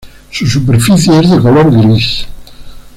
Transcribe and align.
Su 0.31 0.47
superficie 0.47 1.19
es 1.19 1.29
de 1.29 1.39
color 1.39 1.71
gris. 1.71 2.25